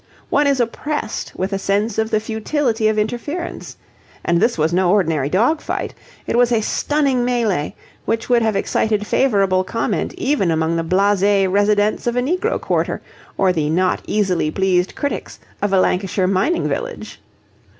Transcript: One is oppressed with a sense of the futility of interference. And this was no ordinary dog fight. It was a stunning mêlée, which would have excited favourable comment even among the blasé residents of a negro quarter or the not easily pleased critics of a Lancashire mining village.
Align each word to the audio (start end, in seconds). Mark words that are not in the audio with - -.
One 0.31 0.47
is 0.47 0.59
oppressed 0.59 1.31
with 1.35 1.53
a 1.53 1.59
sense 1.59 1.99
of 1.99 2.09
the 2.09 2.19
futility 2.19 2.87
of 2.87 2.97
interference. 2.97 3.77
And 4.25 4.41
this 4.41 4.57
was 4.57 4.73
no 4.73 4.89
ordinary 4.89 5.29
dog 5.29 5.61
fight. 5.61 5.93
It 6.25 6.35
was 6.35 6.51
a 6.51 6.61
stunning 6.61 7.23
mêlée, 7.23 7.73
which 8.05 8.27
would 8.27 8.41
have 8.41 8.55
excited 8.55 9.05
favourable 9.05 9.63
comment 9.63 10.15
even 10.15 10.49
among 10.49 10.75
the 10.75 10.83
blasé 10.83 11.47
residents 11.47 12.07
of 12.07 12.15
a 12.15 12.21
negro 12.23 12.59
quarter 12.59 12.99
or 13.37 13.53
the 13.53 13.69
not 13.69 14.01
easily 14.07 14.49
pleased 14.49 14.95
critics 14.95 15.39
of 15.61 15.71
a 15.71 15.79
Lancashire 15.79 16.25
mining 16.25 16.67
village. 16.67 17.21